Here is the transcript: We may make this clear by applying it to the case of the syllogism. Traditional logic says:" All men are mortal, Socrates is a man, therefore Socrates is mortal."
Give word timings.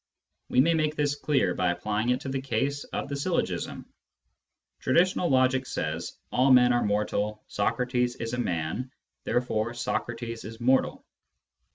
We 0.49 0.61
may 0.61 0.73
make 0.73 0.95
this 0.95 1.13
clear 1.13 1.53
by 1.53 1.69
applying 1.69 2.09
it 2.09 2.21
to 2.21 2.29
the 2.29 2.41
case 2.41 2.85
of 2.85 3.07
the 3.07 3.15
syllogism. 3.15 3.85
Traditional 4.79 5.29
logic 5.29 5.67
says:" 5.67 6.17
All 6.31 6.51
men 6.51 6.73
are 6.73 6.83
mortal, 6.83 7.43
Socrates 7.45 8.15
is 8.15 8.33
a 8.33 8.39
man, 8.39 8.89
therefore 9.25 9.75
Socrates 9.75 10.43
is 10.43 10.59
mortal." 10.59 11.05